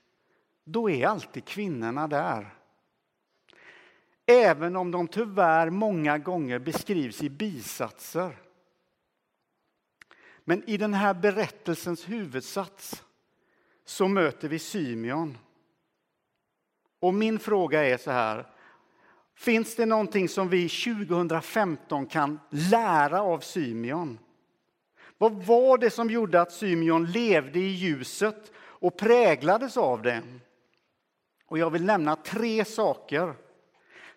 då 0.64 0.90
är 0.90 1.08
alltid 1.08 1.46
kvinnorna 1.46 2.08
där. 2.08 2.54
Även 4.30 4.76
om 4.76 4.92
de 4.92 5.08
tyvärr 5.08 5.70
många 5.70 6.18
gånger 6.18 6.60
beskrivs 6.60 7.24
i 7.24 7.30
bisatser. 7.30 8.38
Men 10.44 10.70
i 10.70 10.78
den 10.78 10.94
här 10.94 11.14
berättelsens 11.14 12.10
huvudsats 12.10 13.04
så 13.86 14.08
möter 14.08 14.48
vi 14.48 14.60
Symeon. 14.60 15.38
Och 17.00 17.14
min 17.14 17.40
fråga 17.40 17.86
är 17.86 17.98
så 17.98 18.12
här. 18.12 18.48
Finns 19.36 19.76
det 19.76 19.86
någonting 19.86 20.30
som 20.30 20.50
vi 20.50 20.70
2015 20.70 22.06
kan 22.06 22.40
lära 22.50 23.22
av 23.22 23.40
Symeon? 23.40 24.20
Vad 25.18 25.34
var 25.34 25.78
det 25.78 25.90
som 25.90 26.10
gjorde 26.10 26.42
att 26.42 26.52
Symeon 26.52 27.06
levde 27.06 27.60
i 27.60 27.68
ljuset 27.68 28.52
och 28.58 28.98
präglades 28.98 29.78
av 29.78 30.02
det? 30.02 30.22
Och 31.46 31.58
jag 31.58 31.70
vill 31.70 31.86
nämna 31.86 32.16
tre 32.16 32.66
saker 32.66 33.34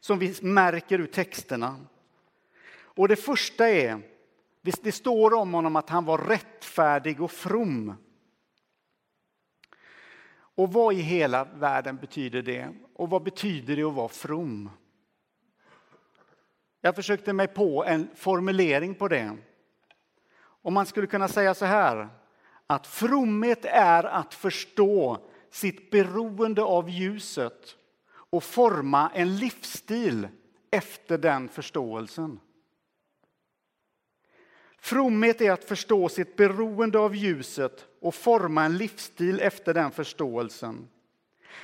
som 0.01 0.19
vi 0.19 0.35
märker 0.43 1.01
ur 1.01 1.07
texterna. 1.07 1.77
Och 2.73 3.09
det 3.09 3.17
första 3.17 3.69
är, 3.69 4.03
det 4.63 4.93
står 4.93 5.35
om 5.35 5.55
honom 5.55 5.77
att 5.77 5.91
han 5.91 6.05
var 6.05 6.19
rättfärdig 6.19 7.23
och 7.23 7.31
from. 7.31 7.95
Och 10.55 10.73
vad 10.73 10.95
i 10.95 11.01
hela 11.01 11.45
världen 11.45 11.97
betyder 11.97 12.43
det? 12.43 12.69
Och 12.95 13.11
vad 13.11 13.23
betyder 13.23 13.77
det 13.77 13.83
att 13.83 13.95
vara 13.95 14.09
from? 14.09 14.71
Jag 16.81 16.95
försökte 16.95 17.33
mig 17.33 17.49
på 17.49 17.85
en 17.85 18.09
formulering 18.15 18.95
på 18.95 19.09
det. 19.09 19.37
Och 20.63 20.73
man 20.73 20.87
skulle 20.87 21.07
kunna 21.07 21.29
säga 21.29 21.55
så 21.55 21.65
här, 21.65 22.09
att 22.67 22.87
fromhet 22.87 23.65
är 23.65 24.05
att 24.05 24.35
förstå 24.35 25.19
sitt 25.51 25.91
beroende 25.91 26.63
av 26.63 26.91
ljuset 26.91 27.77
och 28.31 28.45
forma 28.45 29.11
en 29.15 29.37
livsstil 29.37 30.29
efter 30.71 31.19
den 31.19 31.49
förståelsen. 31.49 32.41
Fromhet 34.79 35.41
är 35.41 35.53
att 35.53 35.65
förstå 35.65 36.09
sitt 36.09 36.37
beroende 36.37 36.99
av 36.99 37.17
ljuset 37.17 37.87
och 38.01 38.15
forma 38.15 38.65
en 38.65 38.79
livsstil 38.79 39.41
efter 39.41 39.75
den 39.75 39.91
förståelsen. 39.91 40.89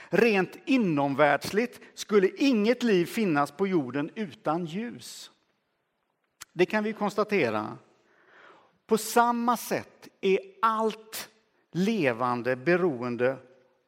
Rent 0.09 0.57
inomvärldsligt 0.65 1.81
skulle 1.95 2.29
inget 2.29 2.83
liv 2.83 3.07
finnas 3.07 3.51
på 3.51 3.67
jorden 3.67 4.11
utan 4.15 4.67
ljus. 4.67 5.31
Det 6.53 6.67
kan 6.67 6.85
vi 6.85 6.93
konstatera. 6.93 7.79
På 8.87 8.99
samma 8.99 9.57
sätt 9.57 10.09
är 10.21 10.39
allt 10.63 11.31
levande 11.73 12.57
beroende 12.57 13.37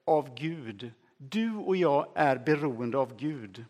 av 0.04 0.34
Gud. 0.34 0.92
Du 1.18 1.56
och 1.56 1.76
jag 1.76 2.12
är 2.14 2.38
beroende 2.38 2.98
av 2.98 3.16
Gud. 3.16 3.64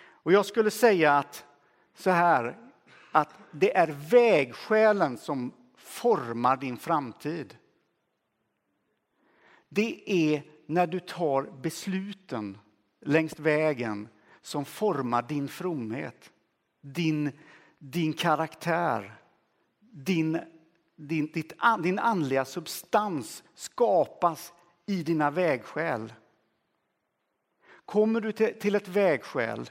Och 0.00 0.32
jag 0.32 0.46
skulle 0.46 0.70
säga 0.70 1.12
att 1.12 1.46
så 1.94 2.10
här, 2.10 2.56
att 3.12 3.34
det 3.52 3.76
är 3.76 3.96
vägskälen 4.10 5.18
som 5.18 5.52
formar 5.76 6.56
din 6.56 6.76
framtid. 6.76 7.56
Det 9.68 10.10
är 10.10 10.42
när 10.66 10.86
du 10.86 11.00
tar 11.00 11.42
besluten 11.42 12.58
längs 13.00 13.38
vägen 13.38 14.08
som 14.40 14.64
formar 14.64 15.22
din 15.22 15.48
fromhet, 15.48 16.32
din, 16.80 17.32
din 17.78 18.12
karaktär, 18.12 19.14
din, 19.80 20.40
din, 20.96 21.30
ditt, 21.32 21.52
din 21.82 21.98
andliga 21.98 22.44
substans 22.44 23.44
skapas 23.54 24.52
i 24.88 25.02
dina 25.02 25.30
vägskäl. 25.30 26.12
Kommer 27.84 28.20
du 28.20 28.32
till, 28.32 28.74
ett 28.74 28.88
vägskäl, 28.88 29.70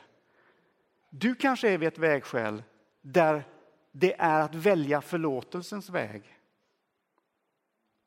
du 1.10 1.36
kanske 1.36 1.70
är 1.70 1.78
vid 1.78 1.88
ett 1.88 1.98
vägskäl 1.98 2.64
där 3.02 3.44
det 3.92 4.16
är 4.20 4.42
att 4.42 4.56
välja 4.56 5.02
förlåtelsens 5.02 5.90
väg. 5.90 6.40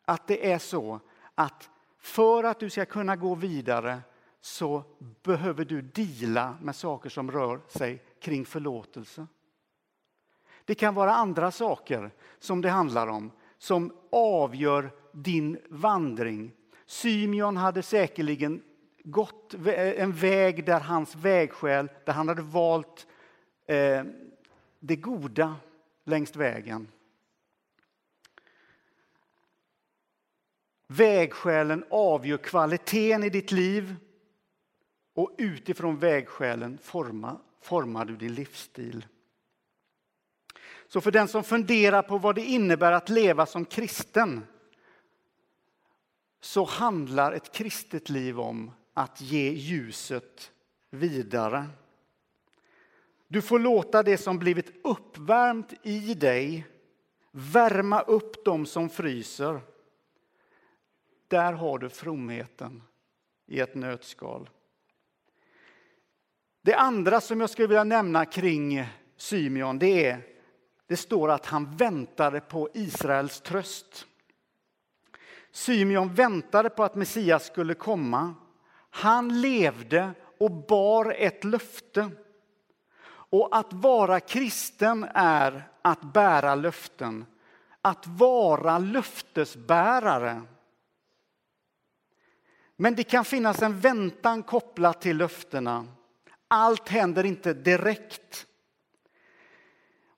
Att 0.05 0.27
det 0.27 0.53
är 0.53 0.59
så 0.59 1.01
att 1.35 1.70
för 1.99 2.44
att 2.44 2.61
du 2.61 2.70
ska 2.70 2.85
kunna 2.85 3.16
gå 3.16 3.35
vidare 3.35 4.01
så 4.40 4.85
behöver 5.23 5.64
du 5.64 5.83
dela 5.83 6.57
med 6.62 6.77
saker 6.77 7.11
som 7.11 7.31
rör 7.31 7.61
sig 7.68 8.03
kring 8.20 8.44
förlåtelse. 8.44 9.27
Det 10.64 10.75
kan 10.75 10.94
vara 10.94 11.14
andra 11.14 11.51
saker 11.51 12.11
som 12.38 12.61
det 12.61 12.70
handlar 12.70 13.07
om 13.07 13.31
som 13.59 13.96
avgör 14.12 14.90
din 15.12 15.59
vandring. 15.68 16.53
Symeon 16.90 17.57
hade 17.57 17.83
säkerligen 17.83 18.62
gått 19.05 19.55
eh, 19.55 20.03
en 20.03 20.12
väg 20.12 20.64
där 20.64 20.81
hans 20.81 21.14
vägskäl, 21.14 21.88
där 22.05 22.12
han 22.12 22.29
hade 22.29 22.42
valt 22.42 23.07
eh, 23.66 24.05
det 24.81 24.96
goda 24.96 25.57
längs 26.05 26.37
vägen. 26.37 26.88
Vägskälen 30.87 31.85
avgör 31.90 32.38
kvaliteten 32.38 33.24
i 33.24 33.31
ditt 33.31 33.53
liv 33.53 33.96
och 35.14 35.35
utifrån 35.38 35.98
vägskälen 35.98 36.79
formar, 36.83 37.38
formar 37.62 38.05
du 38.05 38.16
din 38.16 38.35
livsstil. 38.35 39.07
Så 40.87 41.00
för 41.00 41.11
den 41.11 41.29
som 41.29 41.44
funderar 41.44 42.03
på 42.03 42.18
vad 42.18 42.35
det 42.35 42.44
innebär 42.44 42.92
att 42.92 43.09
leva 43.09 43.46
som 43.46 43.64
kristen 43.64 44.46
så 46.40 46.64
handlar 46.64 47.33
ett 47.33 47.53
kristet 47.53 48.09
liv 48.09 48.40
om 48.40 48.70
att 48.94 49.20
ge 49.20 49.50
ljuset 49.50 50.53
vidare. 50.90 51.66
Du 53.29 53.42
får 53.42 53.59
låta 53.59 54.03
det 54.03 54.18
som 54.18 54.38
blivit 54.38 54.72
uppvärmt 54.85 55.72
i 55.83 56.14
dig 56.14 56.66
värma 57.31 58.00
upp 58.00 58.44
dem 58.44 58.66
som 58.66 58.88
fryser. 58.88 59.61
Där 61.29 61.53
har 61.53 61.79
du 61.79 61.88
fromheten 61.88 62.83
i 63.46 63.61
ett 63.61 63.74
nötskal. 63.74 64.50
Det 66.62 66.74
andra 66.74 67.20
som 67.20 67.40
jag 67.40 67.50
skulle 67.50 67.68
vilja 67.68 67.85
nämna 67.85 68.24
kring 68.24 68.87
Symeon, 69.16 69.79
det 69.79 70.07
är 70.07 70.22
det 70.87 70.96
står 70.96 71.31
att 71.31 71.46
han 71.46 71.76
väntade 71.76 72.40
på 72.40 72.68
Israels 72.74 73.40
tröst. 73.40 74.07
Symeon 75.52 76.14
väntade 76.14 76.70
på 76.70 76.84
att 76.84 76.94
Messias 76.94 77.46
skulle 77.46 77.74
komma. 77.74 78.34
Han 78.90 79.40
levde 79.40 80.10
och 80.38 80.50
bar 80.50 81.14
ett 81.18 81.44
löfte. 81.44 82.10
Och 83.32 83.56
att 83.56 83.72
vara 83.72 84.20
kristen 84.20 85.06
är 85.14 85.68
att 85.82 86.12
bära 86.12 86.54
löften. 86.54 87.26
Att 87.82 88.06
vara 88.06 88.78
löftesbärare. 88.78 90.42
Men 92.76 92.94
det 92.94 93.02
kan 93.02 93.24
finnas 93.24 93.62
en 93.62 93.80
väntan 93.80 94.42
kopplat 94.42 95.00
till 95.00 95.16
löftena. 95.16 95.86
Allt 96.48 96.88
händer 96.88 97.24
inte 97.24 97.54
direkt. 97.54 98.46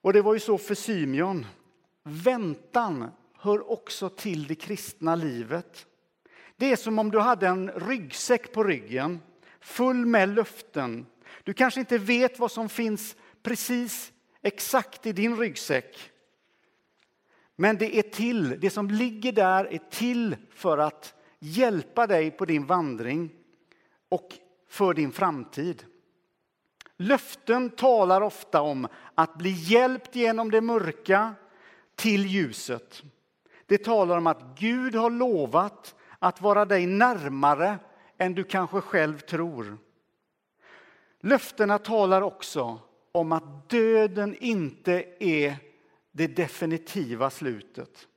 Och 0.01 0.13
det 0.13 0.23
var 0.23 0.35
ju 0.35 0.41
så 0.41 0.59
för 0.59 0.75
Symeon. 0.75 1.47
Väntan 2.03 3.11
hör 3.43 3.71
också 3.71 4.09
till 4.09 4.47
det 4.47 4.55
kristna 4.55 5.15
livet. 5.15 5.87
Det 6.57 6.73
är 6.73 6.77
som 6.77 6.99
om 6.99 7.11
du 7.11 7.19
hade 7.19 7.47
en 7.47 7.71
ryggsäck 7.71 8.53
på 8.53 8.65
ryggen 8.65 9.21
full 9.61 10.07
med 10.07 10.29
löften. 10.29 11.07
Du 11.45 11.53
kanske 11.53 11.81
inte 11.81 11.99
vet 11.99 12.39
vad 12.39 12.53
som 12.53 12.69
finns 12.69 13.17
precis 13.43 14.13
exakt 14.43 15.07
i 15.07 15.13
din 15.13 15.37
ryggsäck. 15.37 16.11
Men 17.57 17.77
det 17.79 17.99
är 17.99 18.03
till, 18.03 18.61
det 18.61 18.71
som 18.71 18.91
ligger 18.91 19.33
där 19.33 19.65
är 19.65 19.81
till 19.91 20.37
för 20.51 20.79
att 20.79 21.15
hjälpa 21.39 22.07
dig 22.07 22.31
på 22.31 22.45
din 22.45 22.67
vandring 22.67 23.31
och 24.09 24.29
för 24.69 24.95
din 24.95 25.13
framtid. 25.13 25.85
Löften 26.97 27.71
talar 27.71 28.21
ofta 28.21 28.61
om 28.61 28.89
att 29.15 29.39
bli 29.39 29.51
hjälpt 29.51 30.17
genom 30.17 30.51
det 30.51 30.61
mörka 30.61 31.35
till 31.95 32.27
ljuset. 32.27 33.03
Det 33.73 33.79
talar 33.79 34.19
om 34.19 34.27
att 34.27 34.59
Gud 34.59 34.95
har 34.95 35.11
lovat 35.11 35.95
att 36.19 36.41
vara 36.41 36.65
dig 36.65 36.87
närmare 36.87 37.79
än 38.19 38.35
du 38.35 38.45
kanske 38.45 38.81
själv 38.81 39.19
tror. 39.19 39.79
Löftena 41.21 41.79
talar 41.79 42.23
också 42.23 42.79
om 43.13 43.33
att 43.33 43.69
döden 43.71 44.37
inte 44.41 45.05
är 45.21 45.57
det 46.11 46.27
definitiva 46.27 47.31
slutet. 47.31 48.09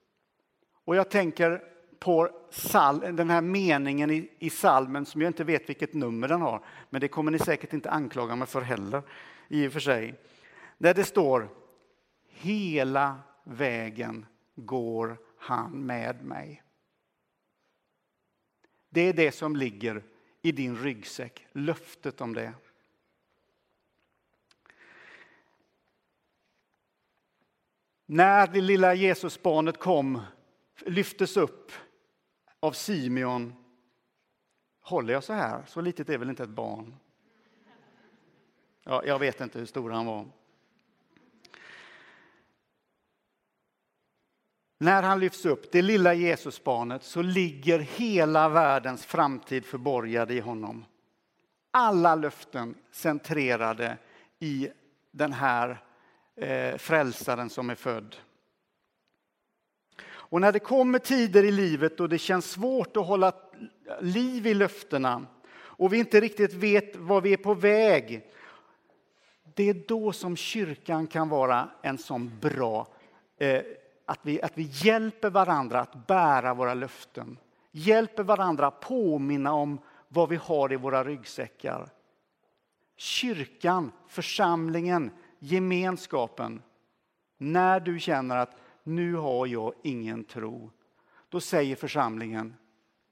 Och 0.85 0.95
jag 0.95 1.09
tänker 1.09 1.63
på 1.99 2.29
sal, 2.51 2.99
den 2.99 3.29
här 3.29 3.41
meningen 3.41 4.11
i, 4.11 4.31
i 4.39 4.49
salmen 4.49 5.05
som 5.05 5.21
jag 5.21 5.29
inte 5.29 5.43
vet 5.43 5.69
vilket 5.69 5.93
nummer 5.93 6.27
den 6.27 6.41
har, 6.41 6.65
men 6.89 7.01
det 7.01 7.07
kommer 7.07 7.31
ni 7.31 7.39
säkert 7.39 7.73
inte 7.73 7.89
anklaga 7.89 8.35
mig 8.35 8.47
för 8.47 8.61
heller 8.61 9.01
i 9.47 9.67
och 9.67 9.73
för 9.73 9.79
sig. 9.79 10.19
Där 10.77 10.93
det 10.93 11.03
står 11.03 11.49
Hela 12.27 13.15
vägen 13.43 14.25
går 14.55 15.17
han 15.37 15.85
med 15.85 16.25
mig. 16.25 16.63
Det 18.89 19.01
är 19.01 19.13
det 19.13 19.31
som 19.31 19.55
ligger 19.55 20.03
i 20.41 20.51
din 20.51 20.77
ryggsäck, 20.77 21.47
löftet 21.51 22.21
om 22.21 22.33
det. 22.33 22.53
När 28.05 28.47
det 28.47 28.61
lilla 28.61 28.93
Jesusbarnet 28.93 29.79
kom, 29.79 30.21
lyftes 30.85 31.37
upp 31.37 31.71
av 32.59 32.71
Simeon, 32.71 33.55
håller 34.79 35.13
jag 35.13 35.23
så 35.23 35.33
här? 35.33 35.65
Så 35.65 35.81
litet 35.81 36.09
är 36.09 36.17
väl 36.17 36.29
inte 36.29 36.43
ett 36.43 36.49
barn? 36.49 36.95
Ja, 38.83 39.05
jag 39.05 39.19
vet 39.19 39.41
inte 39.41 39.59
hur 39.59 39.65
stor 39.65 39.89
han 39.89 40.05
var. 40.05 40.25
När 44.77 45.03
han 45.03 45.19
lyfts 45.19 45.45
upp, 45.45 45.71
det 45.71 45.81
lilla 45.81 46.13
Jesusbarnet, 46.13 47.03
så 47.03 47.21
ligger 47.21 47.79
hela 47.79 48.49
världens 48.49 49.05
framtid 49.05 49.65
förborgad 49.65 50.31
i 50.31 50.39
honom. 50.39 50.85
Alla 51.71 52.15
löften 52.15 52.75
centrerade 52.91 53.97
i 54.39 54.69
den 55.11 55.33
här 55.33 55.83
eh, 56.35 56.77
frälsaren 56.77 57.49
som 57.49 57.69
är 57.69 57.75
född. 57.75 58.15
Och 60.07 60.41
när 60.41 60.51
det 60.51 60.59
kommer 60.59 60.99
tider 60.99 61.43
i 61.43 61.51
livet 61.51 61.97
då 61.97 62.07
det 62.07 62.17
känns 62.17 62.51
svårt 62.51 62.97
att 62.97 63.07
hålla 63.07 63.33
liv 64.01 64.47
i 64.47 64.53
löftena 64.53 65.25
och 65.57 65.93
vi 65.93 65.97
inte 65.97 66.21
riktigt 66.21 66.53
vet 66.53 66.95
var 66.95 67.21
vi 67.21 67.33
är 67.33 67.37
på 67.37 67.53
väg. 67.53 68.25
Det 69.55 69.69
är 69.69 69.87
då 69.87 70.11
som 70.11 70.35
kyrkan 70.35 71.07
kan 71.07 71.29
vara 71.29 71.69
en 71.81 71.97
sån 71.97 72.39
bra 72.41 72.87
eh, 73.37 73.61
att 74.05 74.19
vi, 74.21 74.41
att 74.41 74.57
vi 74.57 74.69
hjälper 74.71 75.29
varandra 75.29 75.79
att 75.79 76.07
bära 76.07 76.53
våra 76.53 76.73
löften. 76.73 77.37
Hjälper 77.71 78.23
varandra 78.23 78.67
att 78.67 78.79
påminna 78.79 79.53
om 79.53 79.79
vad 80.07 80.29
vi 80.29 80.35
har 80.35 80.73
i 80.73 80.75
våra 80.75 81.03
ryggsäckar. 81.03 81.89
Kyrkan, 82.95 83.91
församlingen, 84.07 85.11
gemenskapen. 85.39 86.61
När 87.37 87.79
du 87.79 87.99
känner 87.99 88.37
att 88.37 88.55
nu 88.83 89.15
har 89.15 89.47
jag 89.47 89.73
ingen 89.83 90.23
tro, 90.23 90.71
då 91.29 91.39
säger 91.39 91.75
församlingen, 91.75 92.55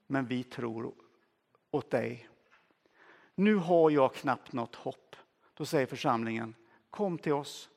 men 0.07 0.25
vi 0.25 0.43
tror 0.43 0.93
åt 1.71 1.91
dig. 1.91 2.29
Nu 3.35 3.55
har 3.55 3.89
jag 3.89 4.13
knappt 4.13 4.53
något 4.53 4.75
hopp. 4.75 5.15
Då 5.53 5.65
säger 5.65 5.85
församlingen, 5.85 6.55
kom 6.89 7.17
till 7.17 7.33
oss, 7.33 7.69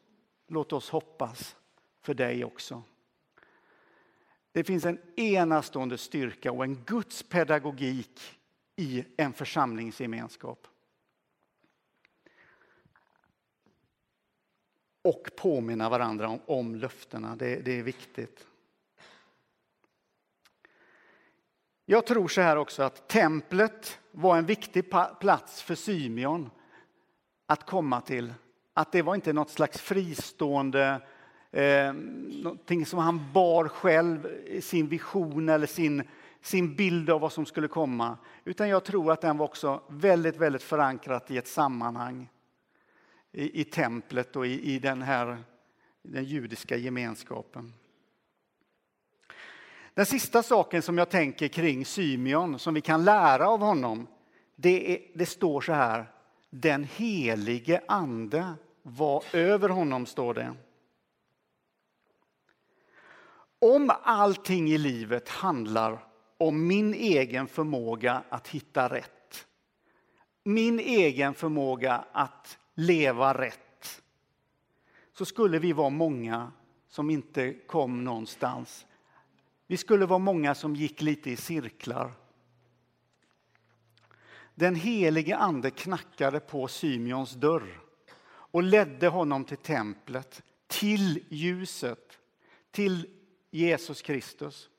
låt 0.46 0.72
oss 0.72 0.90
hoppas 0.90 1.56
för 2.00 2.14
dig 2.14 2.44
också. 2.44 2.82
Det 4.56 4.64
finns 4.64 4.84
en 4.84 4.98
enastående 5.16 5.98
styrka 5.98 6.52
och 6.52 6.64
en 6.64 6.84
Guds 6.84 7.22
pedagogik 7.22 8.38
i 8.76 9.04
en 9.16 9.32
församlingsgemenskap. 9.32 10.66
Och 15.02 15.30
påminna 15.36 15.88
varandra 15.88 16.28
om, 16.28 16.40
om 16.46 16.74
löftena, 16.74 17.36
det, 17.36 17.56
det 17.56 17.78
är 17.78 17.82
viktigt. 17.82 18.46
Jag 21.84 22.06
tror 22.06 22.28
så 22.28 22.40
här 22.40 22.56
också 22.56 22.82
att 22.82 23.08
templet 23.08 23.98
var 24.10 24.38
en 24.38 24.46
viktig 24.46 24.90
plats 25.20 25.62
för 25.62 25.74
Symeon 25.74 26.50
att 27.46 27.66
komma 27.66 28.00
till. 28.00 28.34
Att 28.74 28.92
det 28.92 29.02
var 29.02 29.14
inte 29.14 29.32
något 29.32 29.50
slags 29.50 29.80
fristående 29.80 31.00
eh, 31.56 31.92
någonting 32.42 32.86
som 32.86 32.98
han 32.98 33.32
bar 33.32 33.68
själv, 33.68 34.28
sin 34.60 34.88
vision 34.88 35.48
eller 35.48 35.66
sin, 35.66 36.02
sin 36.40 36.74
bild 36.74 37.10
av 37.10 37.20
vad 37.20 37.32
som 37.32 37.46
skulle 37.46 37.68
komma. 37.68 38.18
Utan 38.44 38.68
jag 38.68 38.84
tror 38.84 39.12
att 39.12 39.20
den 39.20 39.36
var 39.36 39.46
också 39.46 39.82
väldigt, 39.88 40.36
väldigt 40.36 40.62
förankrat 40.62 41.30
i 41.30 41.36
ett 41.36 41.48
sammanhang. 41.48 42.28
I, 43.32 43.60
i 43.60 43.64
templet 43.64 44.36
och 44.36 44.46
i, 44.46 44.74
i 44.74 44.78
den 44.78 45.02
här 45.02 45.38
den 46.02 46.24
judiska 46.24 46.76
gemenskapen. 46.76 47.72
Den 49.94 50.06
sista 50.06 50.42
saken 50.42 50.82
som 50.82 50.98
jag 50.98 51.10
tänker 51.10 51.48
kring 51.48 51.84
Symeon, 51.84 52.58
som 52.58 52.74
vi 52.74 52.80
kan 52.80 53.04
lära 53.04 53.48
av 53.48 53.60
honom, 53.60 54.06
det, 54.56 54.94
är, 54.94 54.98
det 55.14 55.26
står 55.26 55.60
så 55.60 55.72
här. 55.72 56.06
Den 56.50 56.84
helige 56.84 57.80
ande 57.88 58.54
var 58.82 59.22
över 59.32 59.68
honom, 59.68 60.06
står 60.06 60.34
det. 60.34 60.54
Om 63.66 63.90
allting 64.02 64.68
i 64.68 64.78
livet 64.78 65.28
handlar 65.28 66.04
om 66.38 66.66
min 66.66 66.94
egen 66.94 67.46
förmåga 67.46 68.22
att 68.28 68.48
hitta 68.48 68.88
rätt, 68.88 69.46
min 70.44 70.80
egen 70.80 71.34
förmåga 71.34 72.04
att 72.12 72.58
leva 72.74 73.34
rätt, 73.40 74.02
så 75.12 75.24
skulle 75.24 75.58
vi 75.58 75.72
vara 75.72 75.90
många 75.90 76.52
som 76.88 77.10
inte 77.10 77.52
kom 77.52 78.04
någonstans. 78.04 78.86
Vi 79.66 79.76
skulle 79.76 80.06
vara 80.06 80.18
många 80.18 80.54
som 80.54 80.76
gick 80.76 81.02
lite 81.02 81.30
i 81.30 81.36
cirklar. 81.36 82.12
Den 84.54 84.74
helige 84.74 85.36
ande 85.36 85.70
knackade 85.70 86.40
på 86.40 86.68
Symeons 86.68 87.32
dörr 87.32 87.80
och 88.28 88.62
ledde 88.62 89.08
honom 89.08 89.44
till 89.44 89.56
templet, 89.56 90.42
till 90.66 91.24
ljuset, 91.28 92.18
till 92.70 93.15
Jesus 93.50 94.02
Kristus. 94.02 94.70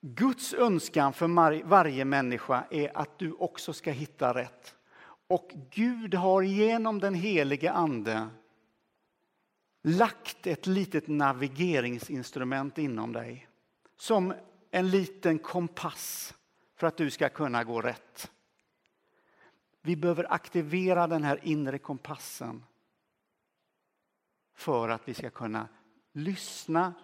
Guds 0.00 0.54
önskan 0.54 1.12
för 1.12 1.62
varje 1.62 2.04
människa 2.04 2.64
är 2.70 2.96
att 2.96 3.18
du 3.18 3.32
också 3.32 3.72
ska 3.72 3.90
hitta 3.90 4.34
rätt. 4.34 4.76
Och 5.28 5.50
Gud 5.70 6.14
har 6.14 6.42
genom 6.42 7.00
den 7.00 7.14
helige 7.14 7.72
Ande 7.72 8.28
lagt 9.82 10.46
ett 10.46 10.66
litet 10.66 11.08
navigeringsinstrument 11.08 12.78
inom 12.78 13.12
dig. 13.12 13.48
Som 13.96 14.34
en 14.70 14.90
liten 14.90 15.38
kompass 15.38 16.34
för 16.76 16.86
att 16.86 16.96
du 16.96 17.10
ska 17.10 17.28
kunna 17.28 17.64
gå 17.64 17.80
rätt. 17.80 18.30
Vi 19.82 19.96
behöver 19.96 20.32
aktivera 20.32 21.06
den 21.06 21.24
här 21.24 21.40
inre 21.42 21.78
kompassen 21.78 22.64
för 24.56 24.88
att 24.88 25.08
vi 25.08 25.14
ska 25.14 25.30
kunna 25.30 25.68
lyssna 26.12 26.94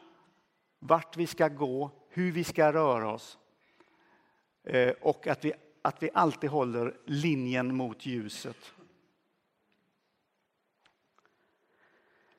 vart 0.79 1.17
vi 1.17 1.27
ska 1.27 1.49
gå, 1.49 1.91
hur 2.09 2.33
vi 2.33 2.45
ska 2.45 2.73
röra 2.73 3.13
oss 3.13 3.39
eh, 4.65 4.91
och 5.01 5.27
att 5.27 5.45
vi, 5.45 5.53
att 5.83 6.03
vi 6.03 6.11
alltid 6.15 6.51
håller 6.51 6.97
linjen 7.05 7.77
mot 7.77 8.07
ljuset. 8.07 8.75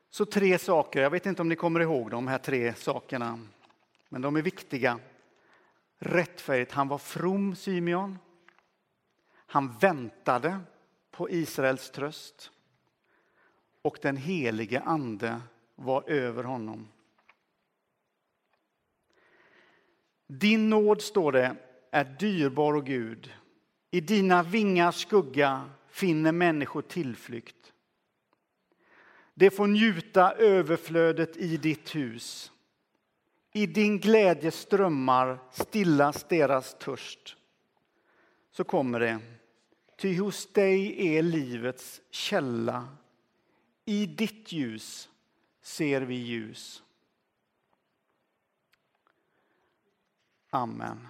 Så 0.09 0.25
tre 0.25 0.57
saker, 0.57 1.01
jag 1.01 1.09
vet 1.09 1.25
inte 1.25 1.41
om 1.41 1.49
ni 1.49 1.55
kommer 1.55 1.79
ihåg 1.79 2.11
de 2.11 2.27
här 2.27 2.37
tre 2.37 2.73
sakerna, 2.73 3.39
men 4.09 4.21
de 4.21 4.35
är 4.35 4.41
viktiga. 4.41 4.99
Rättfärdigt, 5.97 6.71
han 6.71 6.87
var 6.87 6.97
from 6.97 7.55
Symeon. 7.55 8.19
Han 9.35 9.77
väntade 9.77 10.59
på 11.11 11.29
Israels 11.29 11.91
tröst 11.91 12.51
och 13.83 13.99
den 14.01 14.17
helige 14.17 14.81
ande 14.81 15.41
var 15.75 16.03
över 16.09 16.43
honom. 16.43 16.87
Din 20.27 20.69
nåd, 20.69 21.01
står 21.01 21.31
det, 21.31 21.55
är 21.91 22.03
dyrbar 22.19 22.73
och 22.73 22.85
Gud. 22.85 23.33
I 23.91 24.01
dina 24.01 24.43
vingars 24.43 25.01
skugga 25.01 25.69
finner 25.89 26.31
människor 26.31 26.81
tillflykt. 26.81 27.73
De 29.33 29.49
får 29.49 29.67
njuta 29.67 30.31
överflödet 30.31 31.37
i 31.37 31.57
ditt 31.57 31.95
hus. 31.95 32.51
I 33.53 33.65
din 33.65 33.99
glädje 33.99 34.51
strömmar 34.51 35.39
stillas 35.51 36.23
deras 36.23 36.75
törst. 36.79 37.37
Så 38.51 38.63
kommer 38.63 38.99
det. 38.99 39.19
Ty 39.97 40.17
hos 40.17 40.53
dig 40.53 41.07
är 41.17 41.21
livets 41.23 42.01
källa 42.11 42.87
i 43.85 44.05
ditt 44.05 44.51
ljus 44.51 45.09
ser 45.61 46.01
vi 46.01 46.17
ljus. 46.27 46.83
Amen. 50.49 51.07